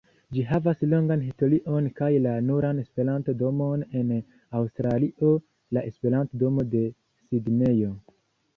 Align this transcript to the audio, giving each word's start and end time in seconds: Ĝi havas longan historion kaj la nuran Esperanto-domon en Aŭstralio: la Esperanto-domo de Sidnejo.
Ĝi 0.35 0.43
havas 0.51 0.79
longan 0.93 1.19
historion 1.25 1.89
kaj 1.99 2.09
la 2.27 2.31
nuran 2.47 2.79
Esperanto-domon 2.85 3.85
en 4.01 4.15
Aŭstralio: 4.63 5.37
la 5.79 5.87
Esperanto-domo 5.93 6.69
de 6.75 6.85
Sidnejo. 7.29 7.95